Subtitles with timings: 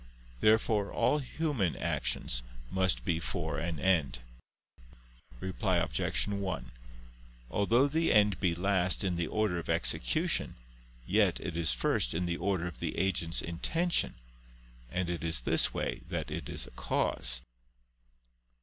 [0.39, 4.17] Therefore all human actions must be for an end.
[5.39, 6.27] Reply Obj.
[6.27, 6.71] 1:
[7.51, 10.55] Although the end be last in the order of execution,
[11.05, 14.15] yet it is first in the order of the agent's intention.
[14.89, 17.43] And it is this way that it is a cause.